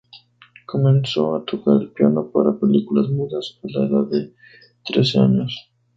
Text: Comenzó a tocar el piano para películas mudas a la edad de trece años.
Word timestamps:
Comenzó 0.65 1.35
a 1.35 1.45
tocar 1.45 1.79
el 1.79 1.91
piano 1.91 2.31
para 2.31 2.57
películas 2.59 3.07
mudas 3.11 3.59
a 3.63 3.67
la 3.67 3.85
edad 3.85 4.05
de 4.07 4.33
trece 4.83 5.19
años. 5.19 5.71